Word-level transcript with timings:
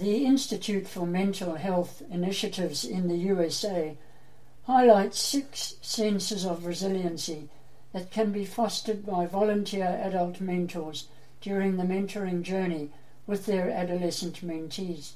The 0.00 0.24
Institute 0.26 0.88
for 0.88 1.06
Mental 1.06 1.54
Health 1.54 2.02
Initiatives 2.10 2.84
in 2.84 3.06
the 3.06 3.16
USA 3.16 3.96
highlights 4.64 5.20
six 5.20 5.76
senses 5.82 6.44
of 6.44 6.66
resiliency 6.66 7.48
that 7.92 8.10
can 8.10 8.32
be 8.32 8.44
fostered 8.44 9.06
by 9.06 9.26
volunteer 9.26 10.00
adult 10.02 10.40
mentors 10.40 11.06
during 11.40 11.76
the 11.76 11.84
mentoring 11.84 12.42
journey 12.42 12.90
with 13.28 13.46
their 13.46 13.70
adolescent 13.70 14.44
mentees. 14.44 15.12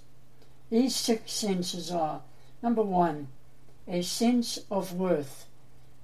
These 0.71 0.95
six 0.95 1.33
senses 1.33 1.91
are 1.91 2.23
number 2.63 2.83
one, 2.83 3.27
a 3.89 4.03
sense 4.03 4.61
of 4.71 4.93
worth. 4.93 5.49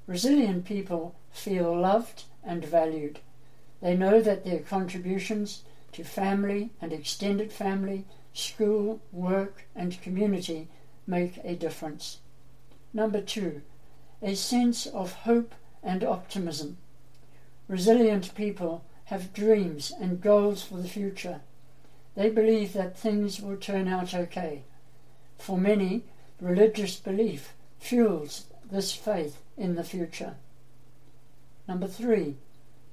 Resilient 0.08 0.64
people 0.64 1.14
feel 1.30 1.78
loved 1.78 2.24
and 2.42 2.64
valued. 2.64 3.20
They 3.80 3.96
know 3.96 4.20
that 4.20 4.44
their 4.44 4.58
contributions 4.58 5.62
to 5.92 6.02
family 6.02 6.70
and 6.82 6.92
extended 6.92 7.52
family, 7.52 8.04
school, 8.34 9.00
work, 9.12 9.66
and 9.74 10.02
community 10.02 10.68
make 11.06 11.38
a 11.44 11.54
difference. 11.54 12.18
Number 12.92 13.20
two, 13.20 13.62
a 14.20 14.34
sense 14.34 14.86
of 14.86 15.12
hope 15.12 15.54
and 15.82 16.04
optimism. 16.04 16.76
Resilient 17.68 18.34
people 18.34 18.84
have 19.06 19.32
dreams 19.32 19.92
and 20.00 20.20
goals 20.20 20.62
for 20.62 20.76
the 20.76 20.88
future. 20.88 21.40
They 22.14 22.30
believe 22.30 22.72
that 22.72 22.98
things 22.98 23.40
will 23.40 23.56
turn 23.56 23.88
out 23.88 24.14
okay. 24.14 24.64
For 25.38 25.58
many, 25.58 26.04
religious 26.40 26.96
belief 26.96 27.54
fuels 27.78 28.46
this 28.70 28.92
faith 28.92 29.38
in 29.56 29.74
the 29.74 29.84
future. 29.84 30.34
Number 31.68 31.86
three, 31.86 32.36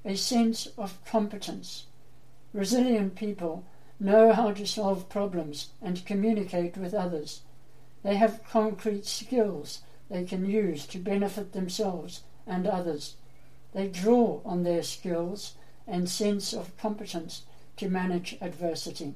a 0.03 0.15
sense 0.15 0.67
of 0.77 1.03
competence. 1.05 1.85
Resilient 2.53 3.15
people 3.15 3.63
know 4.01 4.33
how 4.33 4.51
to 4.51 4.65
solve 4.65 5.07
problems 5.09 5.69
and 5.79 6.05
communicate 6.05 6.75
with 6.75 6.93
others. 6.93 7.41
They 8.01 8.15
have 8.15 8.43
concrete 8.49 9.05
skills 9.05 9.83
they 10.09 10.23
can 10.25 10.45
use 10.45 10.87
to 10.87 10.97
benefit 10.97 11.53
themselves 11.53 12.23
and 12.47 12.65
others. 12.65 13.15
They 13.73 13.87
draw 13.87 14.41
on 14.43 14.63
their 14.63 14.81
skills 14.81 15.53
and 15.87 16.09
sense 16.09 16.51
of 16.51 16.75
competence 16.77 17.43
to 17.77 17.89
manage 17.89 18.37
adversity. 18.41 19.13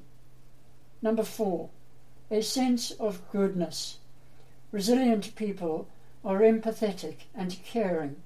Number 1.02 1.24
four, 1.24 1.70
a 2.30 2.40
sense 2.40 2.92
of 2.92 3.28
goodness. 3.30 3.98
Resilient 4.70 5.34
people 5.34 5.88
are 6.24 6.38
empathetic 6.38 7.26
and 7.34 7.62
caring, 7.64 8.16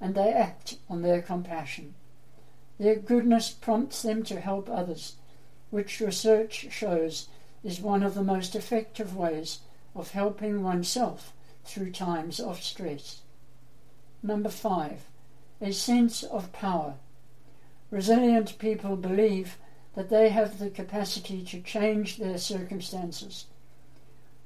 and 0.00 0.14
they 0.14 0.32
act 0.32 0.76
on 0.88 1.02
their 1.02 1.22
compassion. 1.22 1.94
Their 2.78 2.96
goodness 2.96 3.50
prompts 3.50 4.02
them 4.02 4.22
to 4.24 4.40
help 4.40 4.68
others, 4.70 5.16
which 5.70 6.00
research 6.00 6.66
shows 6.70 7.28
is 7.62 7.80
one 7.80 8.02
of 8.02 8.14
the 8.14 8.22
most 8.22 8.54
effective 8.54 9.16
ways 9.16 9.60
of 9.94 10.10
helping 10.10 10.62
oneself 10.62 11.32
through 11.64 11.90
times 11.92 12.40
of 12.40 12.62
stress. 12.62 13.22
Number 14.22 14.48
five, 14.48 15.00
a 15.60 15.72
sense 15.72 16.22
of 16.22 16.52
power. 16.52 16.94
Resilient 17.90 18.58
people 18.58 18.96
believe 18.96 19.56
that 19.94 20.10
they 20.10 20.28
have 20.28 20.58
the 20.58 20.70
capacity 20.70 21.42
to 21.44 21.60
change 21.60 22.16
their 22.16 22.38
circumstances. 22.38 23.46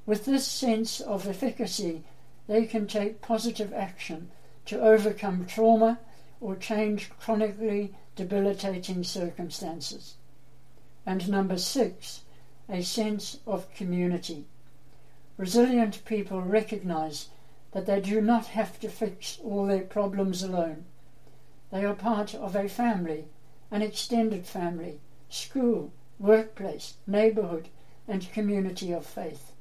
With 0.06 0.24
this 0.24 0.46
sense 0.46 1.00
of 1.00 1.26
efficacy, 1.26 2.02
they 2.46 2.66
can 2.66 2.86
take 2.86 3.22
positive 3.22 3.72
action 3.72 4.30
to 4.66 4.80
overcome 4.80 5.46
trauma 5.46 5.98
or 6.40 6.56
change 6.56 7.10
chronically 7.18 7.94
debilitating 8.16 9.04
circumstances. 9.04 10.14
And 11.06 11.28
number 11.28 11.58
six, 11.58 12.22
a 12.68 12.82
sense 12.82 13.38
of 13.46 13.72
community. 13.74 14.46
Resilient 15.36 16.04
people 16.04 16.40
recognize 16.40 17.28
that 17.72 17.86
they 17.86 18.00
do 18.00 18.20
not 18.20 18.46
have 18.46 18.78
to 18.80 18.88
fix 18.88 19.38
all 19.42 19.66
their 19.66 19.82
problems 19.82 20.42
alone. 20.42 20.84
They 21.70 21.84
are 21.84 21.94
part 21.94 22.34
of 22.34 22.54
a 22.54 22.68
family, 22.68 23.26
an 23.70 23.82
extended 23.82 24.46
family, 24.46 25.00
school, 25.28 25.92
workplace, 26.18 26.94
neighborhood, 27.06 27.68
and 28.06 28.32
community 28.32 28.92
of 28.92 29.04
faith. 29.04 29.52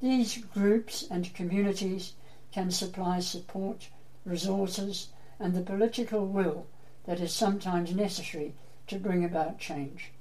These 0.00 0.38
groups 0.38 1.06
and 1.10 1.34
communities 1.34 2.12
can 2.52 2.70
supply 2.70 3.20
support, 3.20 3.88
resources, 4.24 5.08
and 5.40 5.54
the 5.54 5.60
political 5.60 6.26
will 6.26 6.66
that 7.04 7.20
is 7.20 7.32
sometimes 7.32 7.94
necessary 7.94 8.54
to 8.86 8.98
bring 8.98 9.24
about 9.24 9.58
change. 9.58 10.12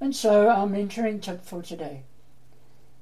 And 0.00 0.14
so, 0.14 0.48
our 0.48 0.66
mentoring 0.66 1.20
tip 1.20 1.44
for 1.44 1.62
today. 1.62 2.04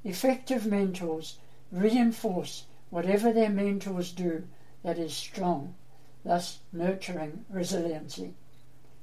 Effective 0.03 0.67
mentors 0.67 1.39
reinforce 1.71 2.65
whatever 2.91 3.33
their 3.33 3.51
mentors 3.51 4.12
do 4.12 4.45
that 4.83 4.99
is 4.99 5.12
strong, 5.12 5.75
thus 6.25 6.61
nurturing 6.73 7.45
resiliency. 7.51 8.34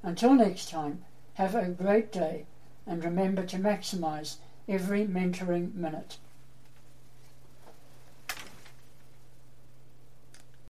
Until 0.02 0.34
next 0.34 0.70
time, 0.70 1.04
have 1.34 1.54
a 1.54 1.68
great 1.68 2.10
day 2.10 2.46
and 2.86 3.04
remember 3.04 3.44
to 3.46 3.58
maximize 3.58 4.36
every 4.68 5.06
mentoring 5.06 5.74
minute. 5.74 6.18